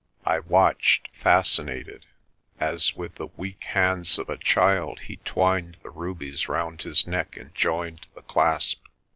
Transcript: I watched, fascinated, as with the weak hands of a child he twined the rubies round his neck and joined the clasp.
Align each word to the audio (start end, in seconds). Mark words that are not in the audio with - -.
I 0.25 0.39
watched, 0.39 1.09
fascinated, 1.13 2.07
as 2.59 2.95
with 2.95 3.13
the 3.17 3.27
weak 3.37 3.63
hands 3.65 4.17
of 4.17 4.29
a 4.31 4.37
child 4.39 5.01
he 5.01 5.17
twined 5.17 5.77
the 5.83 5.91
rubies 5.91 6.47
round 6.49 6.81
his 6.81 7.05
neck 7.05 7.37
and 7.37 7.53
joined 7.53 8.07
the 8.15 8.23
clasp. 8.23 8.83